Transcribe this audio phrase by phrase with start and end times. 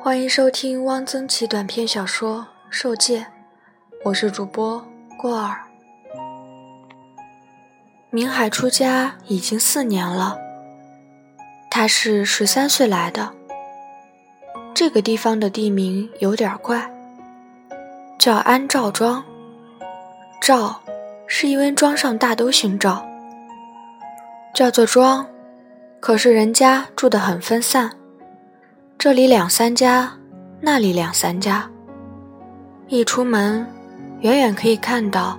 [0.00, 2.38] 欢迎收听汪曾祺短篇小说
[2.70, 3.20] 《受戒》，
[4.04, 4.84] 我是主播
[5.18, 5.60] 过儿。
[8.10, 10.38] 明海出家已经四年了，
[11.70, 13.32] 他是十三岁来的。
[14.74, 16.90] 这个地方的地名有点怪，
[18.18, 19.22] 叫安赵庄。
[20.40, 20.80] 赵
[21.26, 23.06] 是因为庄上大都姓赵，
[24.54, 25.26] 叫做庄。
[26.00, 27.92] 可是人家住得很分散，
[29.02, 30.12] 这里两三家，
[30.60, 31.66] 那里两三家。
[32.86, 33.66] 一出门，
[34.20, 35.38] 远远可以看到，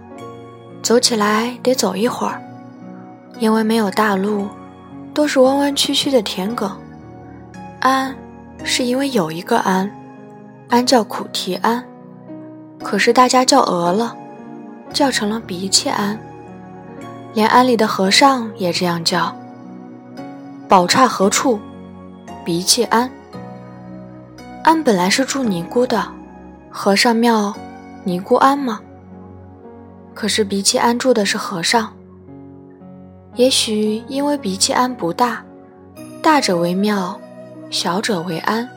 [0.81, 2.41] 走起来得走一会儿，
[3.37, 4.47] 因为没有大路，
[5.13, 6.71] 都是弯弯曲曲的田埂。
[7.81, 8.15] 安，
[8.63, 9.91] 是因为有一个安，
[10.69, 11.85] 安叫苦提安，
[12.83, 14.17] 可是大家叫讹了，
[14.91, 16.19] 叫成了鼻气安，
[17.35, 19.35] 连庵里的和尚也这样叫。
[20.67, 21.59] 宝刹何处？
[22.43, 23.07] 鼻气庵。
[24.63, 26.07] 庵本来是住尼姑的，
[26.69, 27.53] 和尚庙，
[28.03, 28.79] 尼姑庵吗？
[30.13, 31.91] 可是鼻气庵住的是和尚。
[33.35, 35.43] 也许因为鼻气庵不大，
[36.21, 37.19] 大者为庙，
[37.69, 38.69] 小者为庵。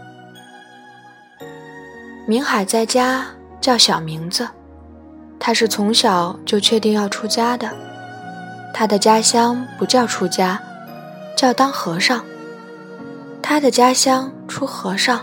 [2.27, 3.27] 明海在家
[3.61, 4.49] 叫小名字，
[5.39, 7.71] 他是从小就确定要出家的。
[8.73, 10.61] 他的家乡不叫出家。
[11.37, 12.25] 叫当和尚，
[13.43, 15.21] 他的家乡出和尚，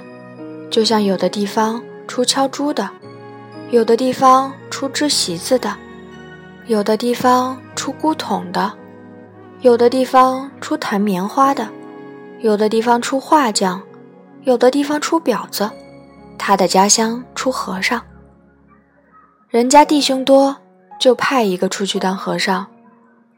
[0.72, 2.90] 就像有的地方出敲猪的，
[3.70, 5.76] 有的地方出织席子的，
[6.66, 8.72] 有的地方出箍桶的，
[9.60, 11.68] 有的地方出弹棉花的，
[12.40, 13.82] 有的地方出画匠，
[14.44, 15.70] 有的地方出婊子。
[16.38, 18.02] 他的家乡出和尚，
[19.50, 20.56] 人家弟兄多，
[21.00, 22.66] 就派一个出去当和尚，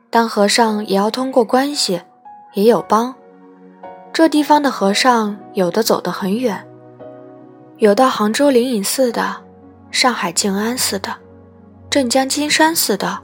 [0.10, 2.02] 当和尚也要通过关系。
[2.54, 3.16] 也有帮，
[4.14, 6.66] 这地方的和尚有的走得很远，
[7.78, 9.36] 有到杭州灵隐寺的，
[9.92, 11.14] 上海静安寺的，
[11.90, 13.20] 镇江金山寺的，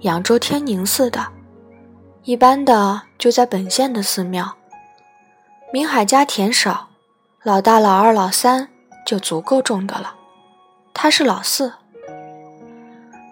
[0.00, 1.26] 扬州天宁寺的，
[2.22, 4.54] 一般的就在本县的寺庙。
[5.72, 6.88] 明海家田少，
[7.42, 8.68] 老大、老二、老三
[9.06, 10.14] 就足够种的了，
[10.92, 11.72] 他是老四。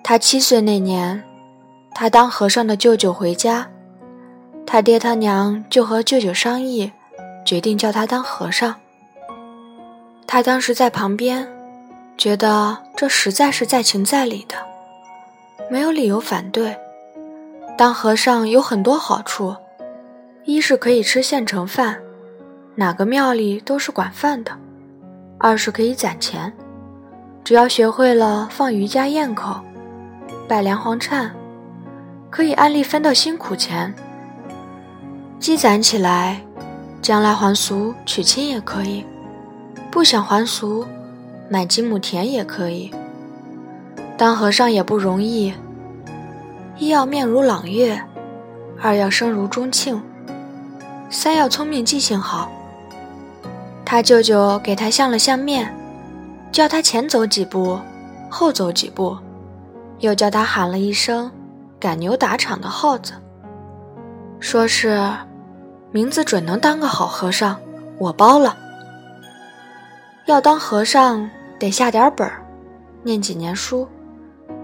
[0.03, 1.23] 他七岁那年，
[1.95, 3.69] 他当和尚的舅舅回家。
[4.67, 6.91] 他爹他娘就和舅舅商议，
[7.45, 8.75] 决定叫他当和尚。
[10.27, 11.47] 他当时在旁边，
[12.19, 14.57] 觉得这实在是在情在理的，
[15.71, 16.77] 没有理由反对。
[17.79, 19.55] 当和尚有很多好处，
[20.45, 21.99] 一是可以吃现成饭，
[22.75, 24.53] 哪个庙里都是管饭的；
[25.39, 26.53] 二是可以攒钱，
[27.45, 29.61] 只要学会了放瑜伽咽口，
[30.49, 31.31] 拜梁皇忏，
[32.31, 33.95] 可以按例分到辛苦钱。
[35.39, 36.41] 积攒起来，
[37.03, 39.05] 将来还俗娶亲也可以；
[39.97, 40.85] 不想还俗，
[41.49, 42.93] 买几亩田也可以。
[44.19, 45.55] 当和尚也不容易，
[46.77, 47.99] 一要面如朗月，
[48.79, 49.99] 二要声如钟磬，
[51.09, 52.51] 三要聪明记性好。
[53.87, 55.75] 他舅舅给他相了相面，
[56.53, 57.81] 叫他前走几步，
[58.29, 59.17] 后走几步，
[60.01, 61.31] 又叫他喊了一声
[61.81, 63.15] “赶牛打场”的号子。
[64.41, 65.03] 说是，
[65.91, 67.57] 名字准能当个好和尚，
[67.97, 68.59] 我包了。
[70.27, 72.45] 要当和尚得下点本儿，
[73.05, 73.89] 念几年书，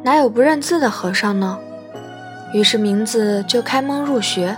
[0.03, 1.57] 哪有不认字的和尚呢？
[2.53, 4.57] 于是名字就开蒙入学，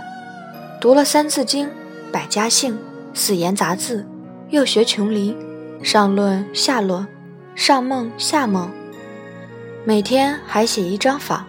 [0.81, 1.67] 读了《三字经》
[2.11, 2.73] 《百家姓》
[3.13, 3.99] 《四言杂字》，
[4.49, 5.37] 又学琼林，
[5.83, 7.07] 上论下论，
[7.53, 8.71] 上梦下梦，
[9.85, 11.45] 每天还写一张坊，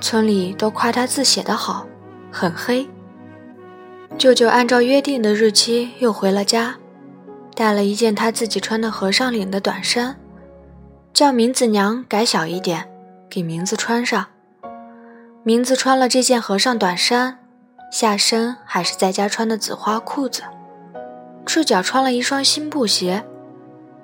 [0.00, 1.86] 村里都夸他字写得好。
[2.32, 2.88] 很黑。
[4.16, 6.76] 舅舅按照约定的日期又回了家，
[7.62, 10.18] 带了一件他自己穿的和尚领的短衫，
[11.14, 12.90] 叫名字娘改小一点，
[13.30, 14.26] 给名字穿上。
[15.44, 17.38] 名字穿了这件和尚短衫，
[17.92, 20.42] 下身还是在家穿的紫花裤子，
[21.46, 23.24] 赤脚穿了一双新布鞋，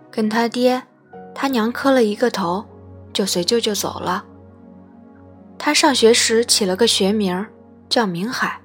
[0.09, 0.85] 跟他爹、
[1.35, 2.65] 他娘磕了一个头，
[3.13, 4.25] 就随舅舅走了。
[5.59, 7.45] 他上学时起了个学名。
[7.89, 8.61] 叫明海，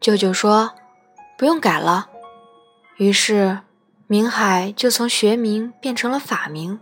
[0.00, 0.72] 舅舅说
[1.36, 2.08] 不用改了，
[2.96, 3.58] 于是
[4.08, 6.78] 明海就从学名变成了法名。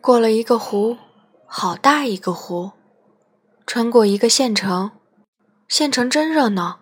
[0.00, 0.96] 过了一个湖，
[1.44, 2.72] 好大一个湖，
[3.66, 4.90] 穿过一个县城，
[5.68, 6.78] 县城真热闹，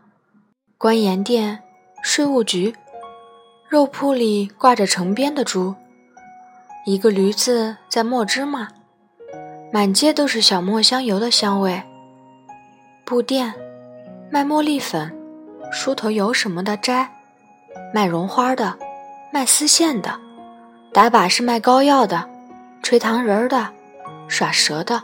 [0.78, 1.64] 官盐店、
[2.00, 2.76] 税务局、
[3.68, 5.74] 肉铺里挂着成编的猪，
[6.84, 8.68] 一个驴子在磨芝麻，
[9.72, 11.82] 满街都是小磨香油的香味。
[13.04, 13.52] 布店
[14.30, 15.12] 卖茉莉粉、
[15.72, 17.15] 梳头油什么的摘，
[17.92, 18.76] 卖绒花的，
[19.32, 20.18] 卖丝线的，
[20.92, 22.28] 打靶是卖膏药的，
[22.82, 23.68] 吹糖人的，
[24.28, 25.02] 耍蛇的，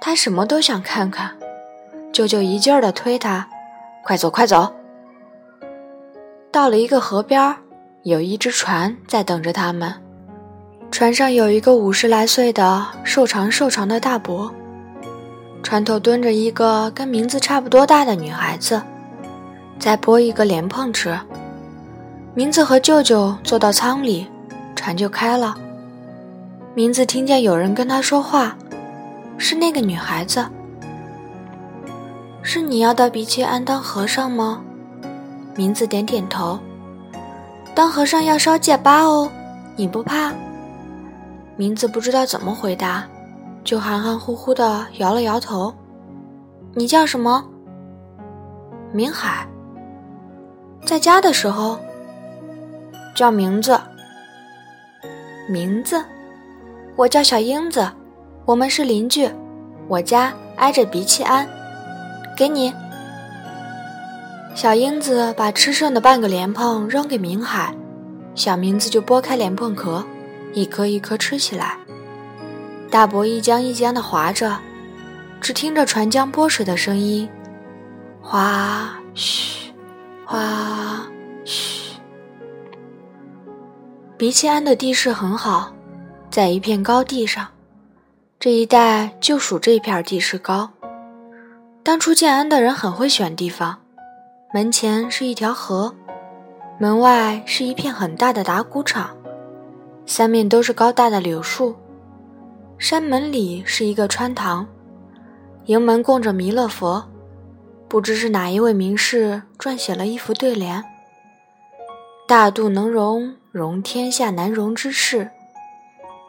[0.00, 1.32] 他什么都想看看。
[2.12, 3.48] 舅舅一劲儿的推他
[4.04, 4.72] ：“快走，快走！”
[6.52, 7.56] 到了一个河边，
[8.04, 9.94] 有一只船在等着他们。
[10.92, 14.54] 船上有一个五十来岁的瘦长瘦长的大伯，
[15.64, 18.80] 船头蹲着一个跟名字差不多大的女孩子，
[19.80, 21.18] 在剥一个莲蓬吃。
[22.36, 24.26] 名字和舅舅坐到舱里，
[24.74, 25.54] 船就开了。
[26.74, 28.56] 名字听见有人跟他说话，
[29.38, 30.44] 是那个女孩子。
[32.42, 34.60] 是你要到鼻气庵当和尚吗？
[35.54, 36.58] 名字点点头。
[37.72, 39.30] 当和尚要烧戒疤哦，
[39.76, 40.32] 你不怕？
[41.56, 43.04] 名字不知道怎么回答，
[43.62, 45.72] 就含含糊糊的摇了摇头。
[46.74, 47.44] 你叫什么？
[48.92, 49.46] 明海。
[50.84, 51.78] 在家的时候
[53.14, 53.80] 叫名字。
[55.48, 56.02] 名字，
[56.96, 57.88] 我叫小英子，
[58.44, 59.30] 我们是邻居，
[59.88, 61.46] 我家挨着鼻气庵。
[62.36, 62.74] 给你。
[64.54, 67.74] 小英子把吃剩的半个莲蓬扔给明海，
[68.34, 70.04] 小名字就剥开莲蓬壳。
[70.52, 71.76] 一颗一颗吃起来，
[72.88, 74.56] 大伯一浆一浆的划着，
[75.40, 77.28] 只听着船浆拨水的声音，
[78.22, 79.72] 哗嘘，
[80.24, 81.04] 哗
[81.44, 81.83] 嘘。
[84.24, 85.70] 鼻气庵的地势很好，
[86.30, 87.46] 在一片高地上，
[88.40, 90.70] 这一带就属这片地势高。
[91.82, 93.80] 当初建安的人很会选地方，
[94.54, 95.94] 门前是一条河，
[96.78, 99.14] 门外是一片很大的打谷场。
[100.06, 101.76] 三面都是高大的柳树，
[102.78, 104.66] 山门里是一个穿堂，
[105.66, 107.06] 迎门供着弥勒佛，
[107.88, 110.82] 不知是哪一位名士撰写了一副对联
[112.26, 115.30] ：“大肚能容容天下难容之事，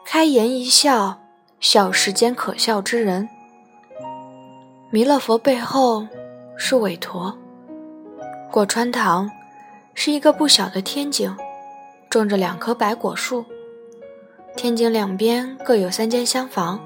[0.06, 1.18] 开颜一笑
[1.58, 3.28] 笑世间可笑之人。”
[4.90, 6.06] 弥勒佛背后
[6.56, 7.36] 是韦陀，
[8.52, 9.28] 过穿堂
[9.92, 11.36] 是一个不小的天井，
[12.08, 13.44] 种着两棵白果树。
[14.54, 16.78] 天井两边各有三间厢房，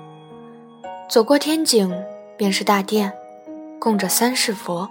[1.06, 1.94] 走过天井
[2.38, 3.12] 便是大殿，
[3.78, 4.88] 供着三世佛，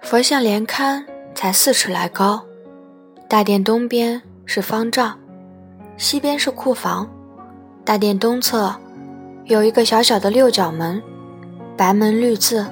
[0.00, 2.46] 佛像连龛才四尺来高。
[3.32, 5.16] 大殿东边是方丈，
[5.96, 7.08] 西边是库房。
[7.82, 8.76] 大殿东侧
[9.46, 11.02] 有一个小小的六角门，
[11.74, 12.66] 白门绿字，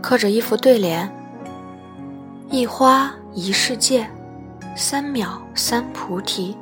[0.00, 1.08] 刻着一副对联
[2.50, 4.04] ：“一花一世界，
[4.74, 6.56] 三秒三菩提。”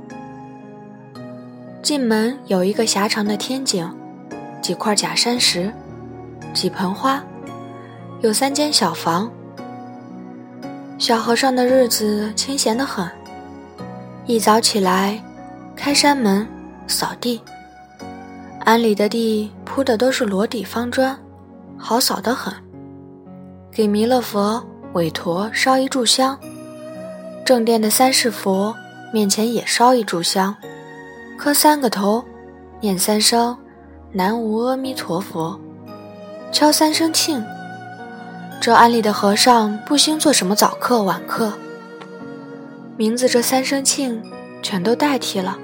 [1.81, 3.91] 进门有一个狭长的天井，
[4.61, 5.73] 几块假山石，
[6.53, 7.25] 几盆花，
[8.21, 9.33] 有三间小房。
[10.99, 13.11] 小和尚的日子清闲得很，
[14.31, 15.21] 一早起来，
[15.75, 16.47] 开山门，
[16.87, 17.43] 扫地。
[18.61, 21.19] 庵里的地铺的都是裸底方砖，
[21.77, 22.55] 好扫得很。
[23.73, 26.39] 给弥勒佛、韦陀烧一炷香，
[27.45, 28.73] 正殿的三世佛
[29.13, 30.55] 面前也烧一炷香。
[31.37, 32.25] 磕三个头，
[32.81, 33.59] 念三声
[34.15, 35.59] “南无阿弥陀佛”，
[36.53, 37.43] 敲三声磬。
[38.61, 41.53] 这庵里的和尚不兴做什么早课晚课，
[43.01, 44.23] 名字这三声庆
[44.61, 45.59] 全都代替了。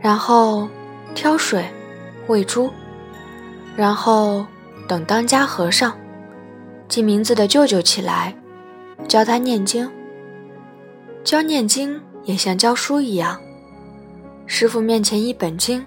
[0.00, 0.68] 然后
[1.14, 1.64] 挑水、
[2.26, 2.68] 喂猪，
[3.76, 4.44] 然后
[4.88, 5.96] 等当家和尚
[6.88, 8.34] 记名字的舅舅起来，
[9.06, 9.88] 教他念经。
[11.22, 13.40] 教念经也像教书一样。
[14.46, 15.86] 师傅面前一本经，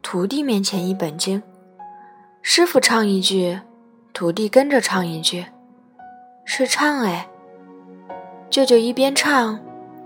[0.00, 1.42] 徒弟面前一本经。
[2.40, 3.60] 师傅唱一句，
[4.14, 5.44] 徒弟跟着唱一句，
[6.46, 7.28] 是唱哎。
[8.54, 9.58] 舅舅一边唱，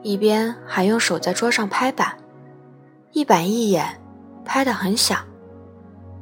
[0.03, 2.17] 一边还用手在桌上拍板，
[3.13, 4.01] 一板一眼，
[4.43, 5.19] 拍得很响，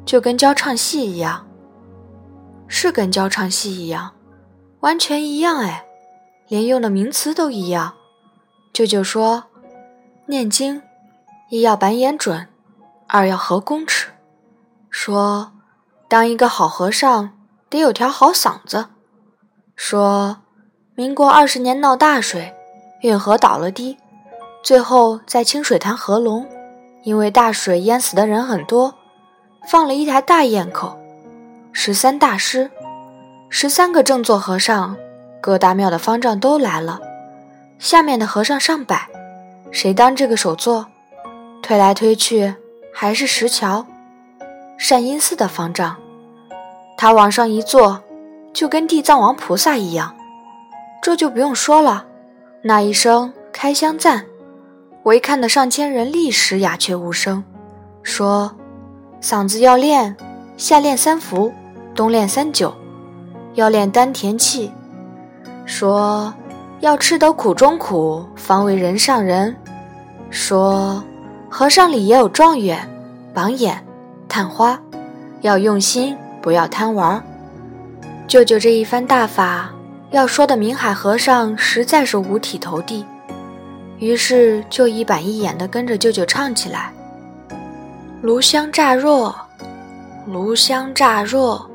[0.04, 1.47] 就跟教唱戏一样。
[2.66, 4.11] 是跟教唱戏一样，
[4.80, 5.87] 完全一样哎，
[6.49, 7.95] 连用的名词都一样。
[8.73, 9.45] 舅舅说，
[10.26, 10.83] 念经。
[11.49, 12.49] 一要板眼准，
[13.06, 14.11] 二要合公尺。
[14.90, 15.52] 说，
[16.09, 17.38] 当一个好和尚
[17.71, 18.87] 得有条好嗓子。
[19.76, 20.38] 说，
[20.98, 22.54] 民国二十年闹大水，
[23.02, 23.98] 运河倒了堤，
[24.62, 26.46] 最后在清水潭合龙，
[27.02, 28.94] 因为大水淹死的人很多，
[29.68, 30.96] 放了一台大堰口，
[31.70, 32.70] 十三大师，
[33.50, 34.96] 十三个正座和尚，
[35.42, 36.98] 各大庙的方丈都来了，
[37.78, 39.06] 下面的和尚上百，
[39.70, 40.86] 谁当这个首座？
[41.62, 42.54] 推来推去，
[42.94, 43.84] 还是石桥，
[44.78, 45.98] 善因寺的方丈。
[46.96, 48.02] 他往上一坐，
[48.54, 50.15] 就跟地藏王菩萨一样。
[51.02, 52.06] 这就不用说了，
[52.62, 54.26] 那一声开箱赞，
[55.04, 57.44] 围看的上千人立时鸦雀无声，
[58.02, 58.56] 说
[59.22, 60.16] ：“嗓子要练，
[60.56, 61.52] 夏练三伏，
[61.94, 62.74] 冬练三九，
[63.54, 64.72] 要练丹田气。”
[65.64, 66.34] 说
[66.80, 69.56] ：“要吃得苦中苦，方为人上人。”
[70.30, 71.02] 说
[71.48, 72.88] ：“和尚里也有状元，
[73.32, 73.84] 榜眼，
[74.28, 74.80] 探花，
[75.42, 77.22] 要用心，不要贪玩。”
[78.26, 79.70] 舅舅这一番大法，
[80.10, 83.04] 要说的明海和尚实在是五体投地，
[83.98, 86.92] 于是就一板一眼地跟着舅舅唱起来
[88.22, 89.34] ：“炉香乍若，
[90.26, 91.68] 炉香乍若，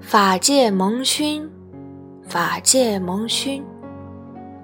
[0.00, 1.48] 法界蒙熏，
[2.28, 3.64] 法界蒙熏，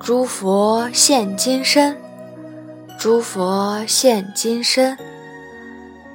[0.00, 1.96] 诸佛现金身，
[2.98, 4.98] 诸佛现金身。”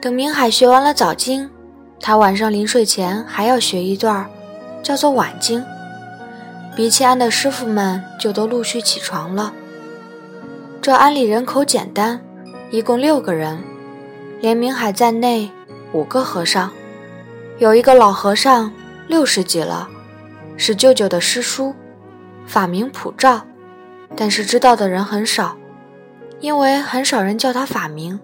[0.01, 1.49] 等明海学完了早经，
[1.99, 4.29] 他晚上临睡前还要学一段。
[4.83, 5.61] 叫做晚经，
[6.77, 9.51] 比契庵的师傅们就都陆续起床了。
[10.79, 12.21] 这庵里人口简单，
[12.69, 13.63] 一共六个人，
[14.39, 15.49] 连明海在内
[15.91, 16.71] 五个和尚，
[17.57, 18.71] 有一个老和尚
[19.07, 19.89] 六十几了，
[20.55, 21.73] 是舅舅的师叔，
[22.45, 23.41] 法名普照，
[24.15, 25.57] 但是知道的人很少，
[26.41, 28.19] 因为很少人叫他法名，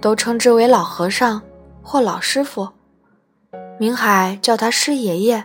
[0.00, 1.40] 都称之为老和尚
[1.80, 2.70] 或老师傅。
[3.78, 5.44] 明海叫他师爷爷。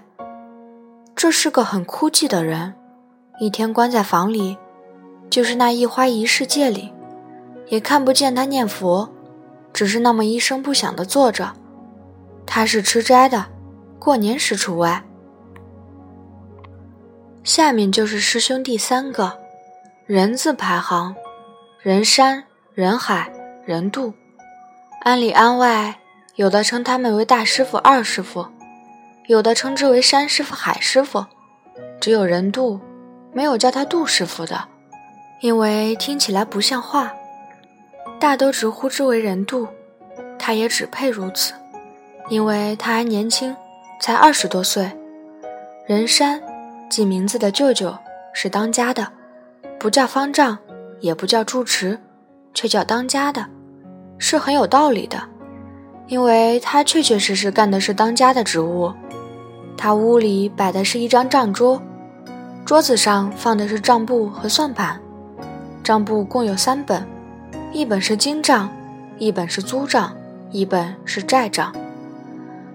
[1.16, 2.74] 这是个很枯寂的人，
[3.40, 4.58] 一天关在房里，
[5.30, 6.94] 就是那一花一世界里，
[7.68, 9.10] 也看不见他念佛，
[9.72, 11.54] 只是那么一声不响地坐着。
[12.46, 13.46] 他是吃斋的，
[14.00, 15.04] 过年时除外。
[17.44, 19.40] 下面就是师兄弟三个，
[20.06, 21.16] 人字排行，
[21.82, 22.44] 人山
[22.74, 23.32] 人海
[23.66, 24.14] 人渡，
[25.02, 26.00] 安里安外，
[26.36, 28.46] 有的称他们为大师傅、二师傅。
[29.28, 31.26] 有的称之为山师傅、海师傅，
[32.02, 32.80] 只有人渡，
[33.32, 34.68] 没有叫他杜师傅的，
[35.40, 37.14] 因为听起来不像话。
[38.20, 39.68] 大都直呼之为人渡，
[40.38, 41.54] 他也只配如此，
[42.30, 43.56] 因为他还年轻，
[44.02, 44.92] 才二十多岁。
[45.88, 46.42] 人山，
[46.90, 47.98] 记名字的舅舅
[48.34, 49.10] 是当家的，
[49.80, 50.58] 不叫方丈，
[51.00, 51.98] 也不叫住持，
[52.54, 53.46] 却叫当家的，
[54.18, 55.22] 是很有道理的，
[56.08, 58.94] 因为他确确实实干的是当家的职务。
[59.78, 61.82] 他屋里摆的是一张账桌，
[62.66, 65.00] 桌子上放的是账簿和算盘。
[65.84, 67.06] 账簿共有三本，
[67.74, 68.70] 一本是经账，
[69.18, 70.14] 一本是租账，
[70.52, 71.74] 一本是债账。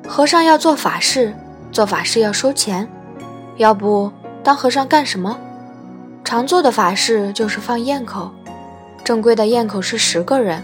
[0.07, 1.35] 和尚要做法事，
[1.71, 2.89] 做法事要收钱，
[3.57, 4.11] 要不
[4.43, 5.39] 当和尚干什么？
[6.25, 8.31] 常做的法事就是放焰口，
[9.03, 10.63] 正规的焰口是十个人，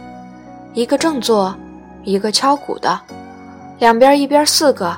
[0.74, 1.56] 一个正坐，
[2.04, 3.00] 一个敲鼓的，
[3.78, 4.96] 两边一边四个。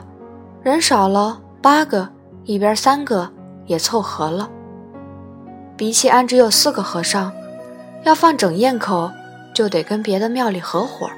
[0.62, 2.08] 人少了八个，
[2.44, 3.30] 一边三个
[3.66, 4.50] 也凑合了。
[5.76, 7.30] 比起安只有四个和尚，
[8.02, 9.08] 要放整宴口，
[9.54, 11.08] 就得跟别的庙里合伙。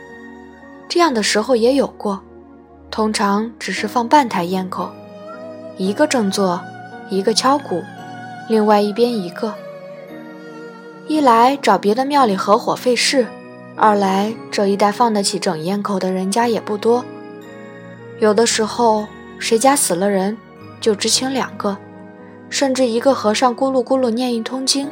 [0.87, 2.21] 这样的时候也有过，
[2.91, 4.91] 通常只是放半台宴口，
[5.79, 6.61] 一个正坐，
[7.09, 7.83] 一个敲鼓，
[8.49, 9.55] 另外一边一个。
[11.07, 13.27] 一来找别的庙里合伙费事，
[13.79, 17.05] 二来这一带放得起整烟口的人家也不多，
[18.19, 19.07] 有的时候。
[19.41, 20.37] 谁家死了人，
[20.81, 21.79] 就只请两个，
[22.51, 24.91] 甚至一个和尚咕噜咕噜念一通经，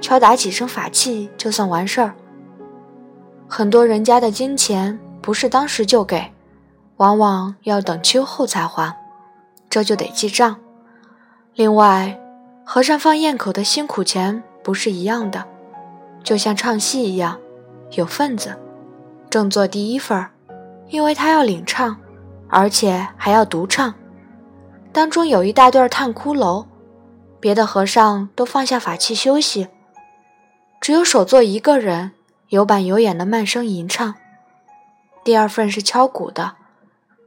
[0.00, 2.14] 敲打几声法器就算完事儿。
[3.48, 6.32] 很多人家的金钱不是当时就给，
[6.98, 8.96] 往往要等秋后才还，
[9.68, 10.56] 这就得记账。
[11.56, 12.16] 另外，
[12.64, 15.44] 和尚放焰口的辛苦钱不是一样的，
[16.22, 17.36] 就像唱戏一样，
[17.92, 18.56] 有份子，
[19.30, 20.26] 正做第一份，
[20.88, 21.98] 因为他要领唱。
[22.50, 23.92] 而且还要独唱，
[24.90, 26.64] 当中有一大段探骷髅，
[27.38, 29.68] 别的和尚都放下法器休息，
[30.80, 32.12] 只有首座一个人
[32.48, 34.14] 有板有眼的慢声吟唱。
[35.22, 36.54] 第二份是敲鼓的，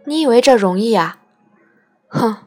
[0.07, 1.19] 你以为这容易啊？
[2.07, 2.37] 哼，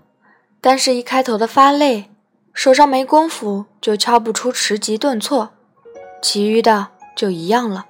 [0.60, 2.10] 但是一开头的发累，
[2.52, 5.50] 手上没功夫就敲不出迟急顿挫，
[6.20, 7.86] 其余的就一样了，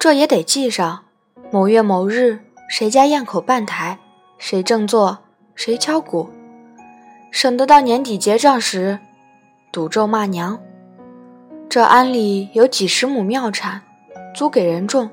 [0.00, 1.04] 这也得记上，
[1.50, 2.40] 某月某日。
[2.70, 3.98] 谁家宴口半台，
[4.38, 5.18] 谁正坐，
[5.54, 6.30] 谁敲鼓，
[7.30, 8.98] 省得到年底结账时
[9.70, 10.58] 赌咒骂娘。
[11.68, 13.82] 这庵里有几十亩庙产，
[14.34, 15.10] 租给人种，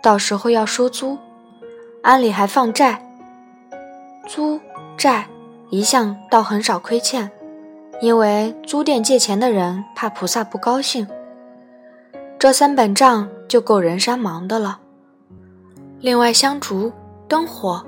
[0.00, 1.18] 到时候要收租。
[2.02, 3.04] 庵里还放债，
[4.28, 4.60] 租
[4.96, 5.26] 债
[5.70, 7.32] 一向倒很少亏欠，
[8.00, 11.08] 因为租店借钱的人怕菩萨不高兴。
[12.40, 14.78] 这三本账就够人山忙的了。
[16.00, 16.90] 另外，香烛、
[17.28, 17.84] 灯火、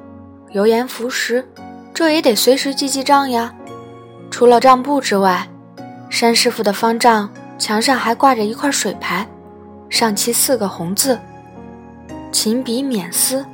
[0.50, 1.48] 油盐服食，
[1.94, 3.54] 这也得随时记记账呀。
[4.30, 5.48] 除了账簿之外，
[6.10, 9.26] 山师傅的方丈墙上还挂着一块水牌，
[9.88, 11.18] 上漆四个红字
[12.30, 13.46] ：“勤笔免丝。”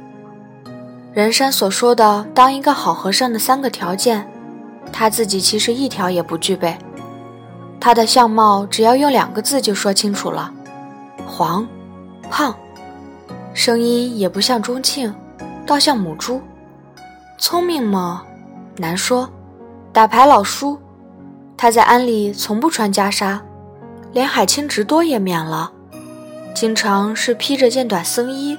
[1.14, 4.28] 人山所说的当一个好和尚的三个条件，
[4.92, 6.76] 他自己其实一条也不具备。
[7.78, 10.52] 他的相貌只要用两个字就说清楚了：
[11.26, 11.66] 黄、
[12.30, 12.54] 胖。
[13.54, 15.12] 声音也不像钟庆，
[15.66, 16.40] 倒像母猪。
[17.38, 18.22] 聪明吗？
[18.76, 19.28] 难说。
[19.92, 20.78] 打牌老输。
[21.56, 23.40] 他在庵里从不穿袈裟，
[24.12, 25.72] 连海清直多也免了，
[26.54, 28.56] 经常是披着件短僧衣，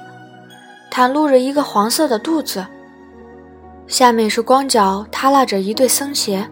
[0.92, 2.66] 袒露着一个黄色的肚子，
[3.86, 6.50] 下面是光脚耷拉着一对僧鞋，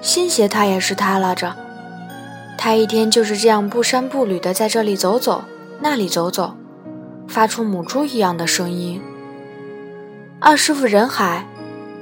[0.00, 1.54] 新鞋他也是耷拉着。
[2.58, 5.44] 他一天就是这样不衫不履的在这里走走，
[5.80, 6.56] 那里走走，
[7.28, 9.00] 发出母猪一样的声音。
[10.40, 11.46] 二师傅任海，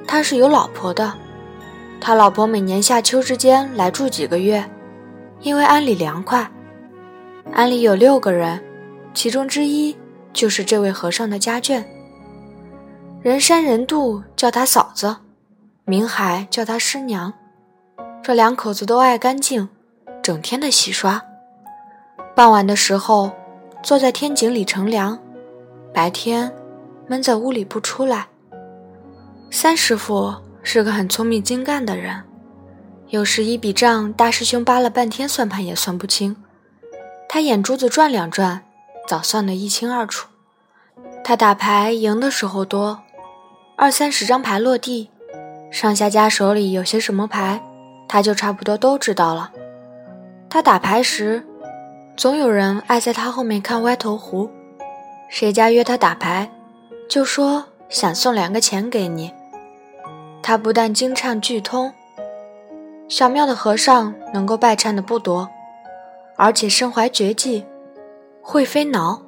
[0.06, 1.12] 他是有老婆的。
[2.00, 4.64] 他老婆每年夏秋之间来住几个月，
[5.40, 6.50] 因为庵里凉快。
[7.52, 8.64] 庵里有六个人，
[9.12, 9.94] 其中之一
[10.32, 11.84] 就是这位和尚的家眷。
[13.20, 15.16] 人山人渡叫他嫂子，
[15.84, 17.34] 明海叫他师娘。
[18.22, 19.68] 这两口子都爱干净，
[20.26, 21.22] 整天的洗刷。
[22.34, 23.30] 傍晚的时候，
[23.80, 25.16] 坐在天井里乘凉，
[25.94, 26.52] 白天
[27.06, 28.26] 闷在屋里不出来。
[29.52, 30.34] 三师傅。
[30.64, 32.24] 是个很聪明精干的人，
[33.10, 36.34] 有时一笔账大师兄扒了半天算盘也算不清，
[37.28, 38.64] 他眼珠子转两转，
[39.06, 40.26] 早算得一清二楚。
[41.22, 43.04] 他打牌赢的时候多，
[43.76, 45.08] 二三十张牌落地，
[45.70, 47.62] 上下家手里有些什么牌，
[48.08, 49.52] 他就差不多都知道了。
[50.48, 51.44] 他打牌时，
[52.16, 54.48] 总有人爱在他后面看歪头胡，
[55.28, 56.50] 谁家约他打牌，
[57.08, 59.32] 就说想送两个钱给你。
[60.42, 61.92] 他不但经唱俱通，
[63.08, 65.48] 小庙的和尚能够拜忏的不多，
[66.36, 67.66] 而且身怀绝技，
[68.40, 69.20] 会飞挠。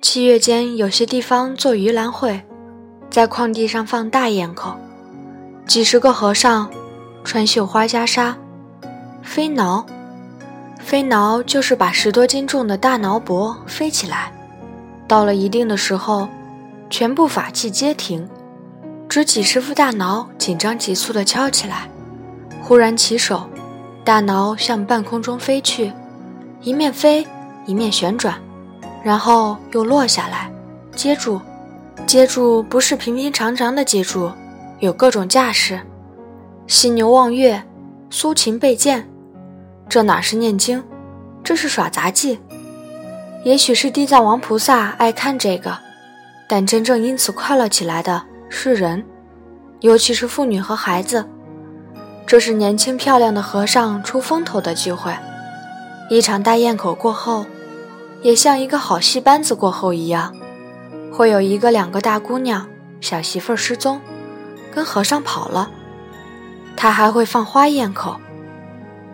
[0.00, 2.42] 七月间有些地方做盂兰会，
[3.10, 4.76] 在旷地上放大雁口，
[5.66, 6.70] 几十个和尚
[7.24, 8.34] 穿绣花袈裟，
[9.22, 9.84] 飞挠。
[10.78, 14.32] 飞挠就是把十多斤重的大挠钵飞起来，
[15.06, 16.28] 到了一定的时候，
[16.88, 18.28] 全部法器皆停。
[19.08, 21.88] 只几十副大挠紧张急促地敲起来，
[22.62, 23.48] 忽然起手，
[24.04, 25.92] 大挠向半空中飞去，
[26.60, 27.26] 一面飞
[27.64, 28.38] 一面旋转，
[29.02, 30.50] 然后又落下来，
[30.94, 31.40] 接住，
[32.06, 34.30] 接住不是平平常常的接住，
[34.80, 35.80] 有各种架势，
[36.66, 37.62] 犀牛望月，
[38.10, 39.08] 苏秦背剑，
[39.88, 40.84] 这哪是念经，
[41.42, 42.38] 这是耍杂技。
[43.44, 45.78] 也许是地藏王菩萨爱看这个，
[46.48, 48.22] 但真正因此快乐起来的。
[48.50, 49.04] 是人，
[49.80, 51.28] 尤其是妇女和孩子。
[52.26, 55.14] 这是年轻漂亮的和尚出风头的机会。
[56.10, 57.46] 一场大宴口过后，
[58.22, 60.34] 也像一个好戏班子过后一样，
[61.12, 62.66] 会有一个两个大姑娘、
[63.00, 64.00] 小媳妇失踪，
[64.74, 65.70] 跟和尚跑了。
[66.76, 68.18] 他还会放花宴口。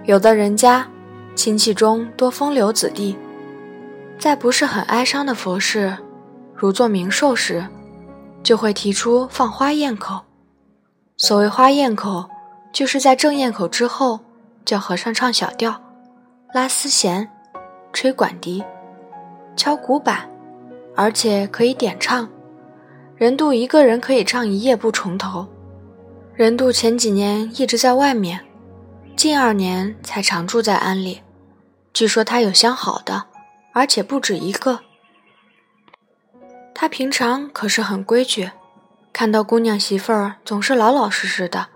[0.07, 0.87] 有的人家
[1.35, 3.17] 亲戚中多风流子弟，
[4.19, 5.97] 在不是很哀伤的佛事，
[6.55, 7.67] 如做冥寿时。
[8.43, 10.21] 就会提出放花宴口。
[11.17, 12.29] 所谓花宴口，
[12.75, 14.21] 就是在正宴口之后，
[14.67, 15.81] 叫和尚唱小调，
[16.53, 17.27] 拉丝弦，
[17.91, 18.63] 吹管笛，
[19.57, 20.29] 敲鼓板，
[20.95, 22.29] 而且可以点唱。
[23.17, 25.49] 任度一个人可以唱一夜不重头。
[26.35, 28.39] 任度前几年一直在外面，
[29.17, 31.23] 近二年才常住在庵里。
[31.93, 33.27] 据说他有相好的，
[33.73, 34.81] 而且不止一个。
[36.75, 38.51] 他平常可是很规矩，
[39.13, 41.69] 看到姑娘媳妇儿总是老老实实的，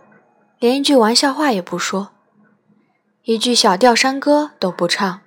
[0.58, 2.10] 连一句玩笑话也不说，
[3.22, 5.20] 一句小调山歌都不唱。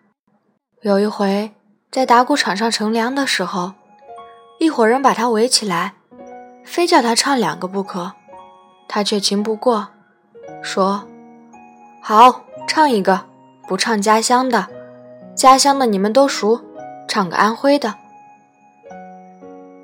[0.82, 1.54] 有一回
[1.89, 3.74] 在打鼓场上乘凉的时候，
[4.60, 5.93] 一伙人把他围起来，
[6.65, 8.12] 非叫他唱两个不可，
[8.89, 9.88] 他却情不过，
[10.62, 11.08] 说
[12.04, 13.22] ：“好，唱一个，
[13.68, 14.68] 不唱家乡的，
[15.36, 16.60] 家乡的你们都熟，
[17.08, 17.94] 唱个安徽的。”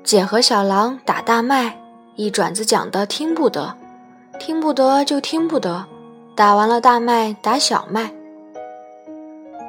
[0.02, 1.78] 姐和小狼打大麦，
[2.16, 3.76] 一转子讲的听不得，
[4.38, 5.86] 听不得就听不得。
[6.34, 8.12] 打完了大麦，打小麦。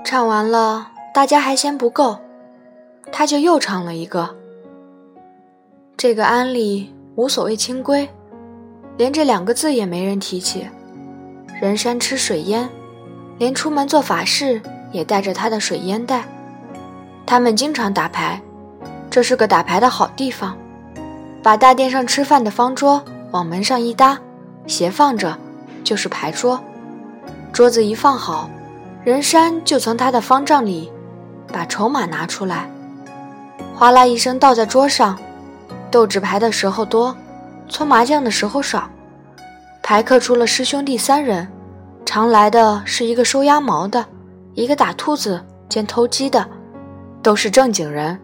[0.03, 2.17] 唱完了，大家还嫌不够，
[3.11, 4.35] 他就又唱了一个。
[5.95, 8.09] 这个庵里无所谓清规，
[8.97, 10.67] 连这两个字也没人提起。
[11.59, 12.69] 人山吃水烟，
[13.37, 14.61] 连出门做法事
[14.93, 16.23] 也带着他的水烟袋。
[17.25, 18.41] 他们经常打牌。
[19.09, 20.55] 这是个打牌的好地方，
[21.41, 24.17] 把大殿上吃饭的方桌往门上一搭，
[24.67, 25.35] 斜放着，
[25.83, 26.61] 就是牌桌。
[27.51, 28.49] 桌子一放好，
[29.03, 30.91] 任山就从他的方丈里
[31.51, 32.69] 把筹码拿出来，
[33.75, 35.17] 哗啦一声倒在桌上。
[35.89, 37.13] 斗纸牌的时候多，
[37.67, 38.87] 搓麻将的时候少。
[39.81, 41.47] 排客出了师兄弟三人，
[42.05, 44.05] 常来的是一个收鸭毛的，
[44.53, 46.47] 一个打兔子兼偷鸡的，
[47.23, 48.19] 都是正经人。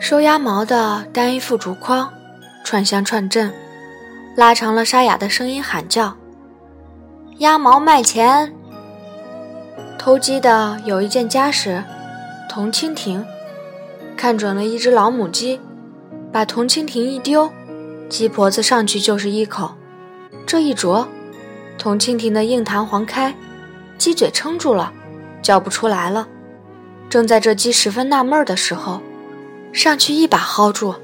[0.00, 2.08] 收鸭毛的担一副竹筐，
[2.64, 3.52] 串香串阵，
[4.36, 6.16] 拉长了沙哑的声音喊叫
[7.38, 8.54] ：“鸭毛卖钱。”
[9.98, 11.84] 偷鸡的有一件家什，
[12.48, 13.26] 铜蜻蜓，
[14.16, 15.60] 看准了一只老母鸡，
[16.32, 17.50] 把铜蜻蜓一丢，
[18.08, 19.72] 鸡婆子上去就是一口，
[20.46, 21.06] 这一啄，
[21.76, 23.34] 铜蜻蜓的硬弹簧开，
[23.96, 24.92] 鸡嘴撑住了，
[25.42, 26.28] 叫不出来了。
[27.08, 29.00] 正在这鸡十分纳闷的时候。
[29.70, 30.94] 上去一把薅住。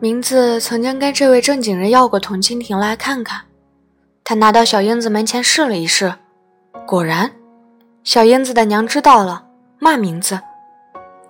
[0.00, 3.42] 名字曾经跟这位正经人要过铜蜻蜓来看看，
[4.24, 6.14] 他拿到小英子门前试了一试，
[6.84, 7.30] 果然，
[8.02, 9.44] 小英子的娘知道了，
[9.78, 10.40] 骂名字，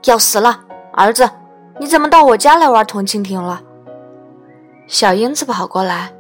[0.07, 0.65] 要死了，
[0.95, 1.31] 儿子，
[1.79, 3.63] 你怎么到我家来玩铜蜻蜓了？
[4.87, 6.13] 小英子跑过来，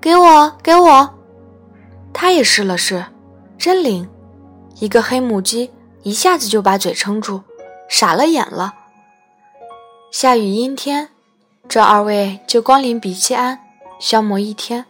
[0.00, 1.14] 给我，给我，
[2.12, 3.04] 他也试了试，
[3.58, 4.08] 真灵，
[4.80, 5.70] 一个黑母鸡
[6.02, 7.42] 一下子就把嘴撑住。
[7.86, 8.74] 傻了眼了。
[10.10, 11.10] 下雨阴天，
[11.68, 13.58] 这二位就光临鼻气庵
[14.00, 14.86] 消磨一天。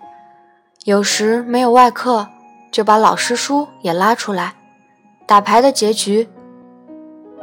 [0.85, 2.29] 有时没有外客，
[2.71, 4.55] 就把老师叔也拉出来
[5.27, 6.29] 打牌的结局，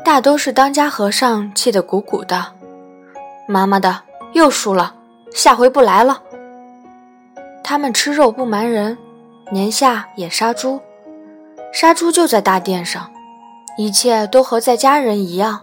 [0.05, 2.53] 大都是当家和尚气得鼓鼓的。
[3.47, 4.01] 妈妈的，
[4.33, 4.95] 又输了，
[5.33, 6.21] 下回不来了。
[7.63, 8.97] 他们吃肉不瞒人，
[9.51, 10.79] 年下也杀猪，
[11.71, 13.09] 杀猪就在大殿上。
[13.77, 15.61] 一切都和在家人一样，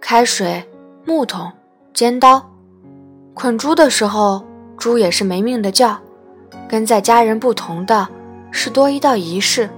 [0.00, 0.62] 开水、
[1.06, 1.50] 木桶、
[1.94, 2.50] 尖刀，
[3.32, 4.44] 捆猪的时候，
[4.76, 5.98] 猪也是没命的叫。
[6.68, 8.06] 跟在家人不同的
[8.50, 9.70] 是，多一道仪式，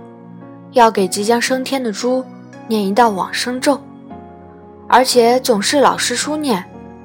[0.72, 2.24] 要给即将升天的猪
[2.66, 3.80] 念一道往生咒，
[4.88, 6.64] 而且总是老师叔念，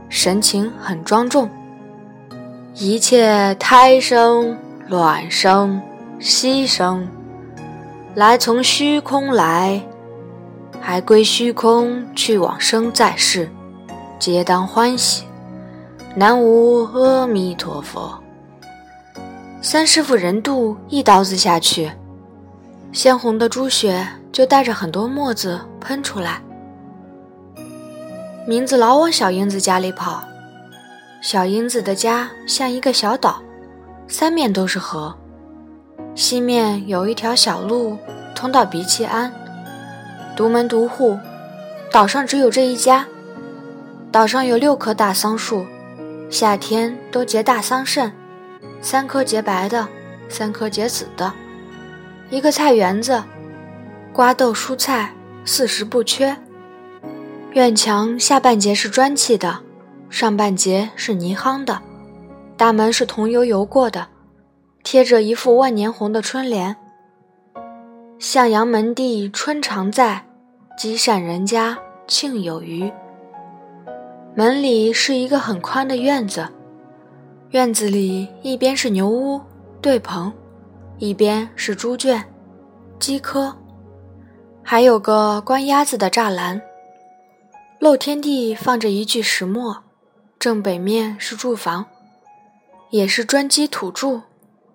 [0.09, 1.47] 神情很庄重。
[2.77, 4.57] 一切胎生、
[4.89, 5.81] 卵生、
[6.19, 7.07] 息生，
[8.13, 9.81] 来从虚空来。
[10.81, 13.49] 还归虚空去往生在世，
[14.19, 15.23] 皆当欢喜。
[16.15, 18.21] 南无阿弥陀佛。
[19.61, 21.89] 三师傅人度一刀子下去，
[22.91, 26.41] 鲜红的猪血就带着很多沫子喷出来。
[28.45, 30.21] 明子老往小英子家里跑，
[31.25, 33.41] 小英子的家像一个小岛，
[34.07, 35.17] 三面都是河，
[36.13, 37.97] 西面有一条小路
[38.35, 39.33] 通到鼻气庵。
[40.35, 41.17] 独门独户，
[41.91, 43.07] 岛上只有这一家。
[44.11, 45.65] 岛上有六棵大桑树，
[46.29, 48.11] 夏天都结大桑葚，
[48.79, 49.87] 三棵结白的，
[50.29, 51.33] 三棵结紫的。
[52.29, 53.23] 一个菜园子，
[54.13, 55.11] 瓜豆蔬菜
[55.43, 56.37] 四时不缺。
[57.53, 59.61] 院墙下半截是砖砌的，
[60.15, 61.81] 上半截是泥夯的。
[62.55, 64.07] 大门是桐油油过的，
[64.81, 66.73] 贴着一副万年红的春联。
[68.17, 70.25] 向阳门第春常在。
[70.77, 72.89] 积善人家庆有余。
[74.35, 76.47] 门里是一个很宽的院子，
[77.49, 79.41] 院子里一边是牛屋、
[79.81, 80.31] 对棚，
[80.97, 82.23] 一边是猪圈、
[82.99, 83.53] 鸡科，
[84.63, 86.61] 还有个关鸭子的栅栏。
[87.79, 89.84] 露天地放着一具石磨，
[90.45, 91.87] 正北面是住房，
[92.91, 94.21] 也是砖基土柱，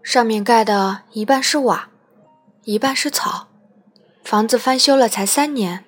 [0.02, 1.90] 上面盖的一半是瓦，
[2.64, 3.46] 一半是草。
[4.24, 5.84] 房子翻修了才三年。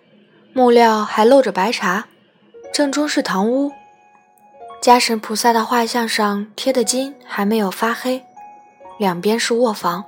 [0.52, 2.06] 木料还露着白茶，
[2.72, 3.72] 正中是堂屋，
[4.80, 8.22] 家神菩萨的画像上贴的金还没有发黑，
[9.00, 10.04] 两边是卧房，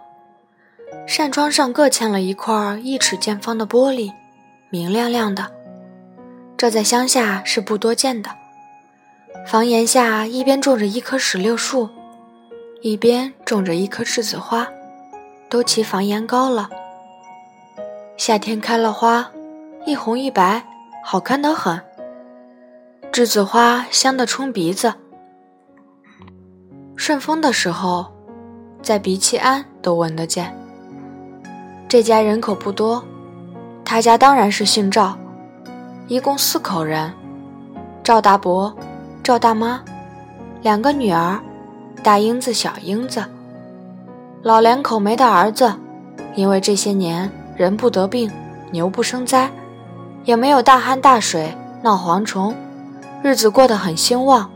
[1.04, 4.12] 扇窗上各嵌了一块一尺见方的玻璃，
[4.70, 5.50] 明亮亮的，
[6.56, 8.30] 这在乡下是不多见的。
[9.46, 11.88] 房檐下一边种着一棵石榴树，
[12.80, 14.66] 一边种着一棵栀子花，
[15.50, 16.70] 都齐房檐高了。
[18.16, 19.30] 夏天开了花。
[19.86, 20.64] 一红一白，
[21.04, 21.78] 好看得很。
[23.12, 24.94] 栀子花香得冲鼻子。
[26.96, 28.06] 顺风的时候，
[28.80, 30.56] 在鼻气庵都闻得见。
[31.86, 33.04] 这家人口不多，
[33.84, 35.18] 他家当然是姓赵，
[36.08, 37.12] 一共四口人：
[38.02, 38.74] 赵大伯、
[39.24, 39.82] 赵大妈，
[40.60, 41.40] 两个女儿，
[42.02, 43.24] 大英子、小英子。
[44.42, 45.74] 老两口没的儿子，
[46.34, 48.30] 因为这些年人不得病，
[48.70, 49.50] 牛不生灾。
[50.24, 52.54] 也没有大旱大水闹蝗虫，
[53.22, 54.50] 日子过得很兴旺。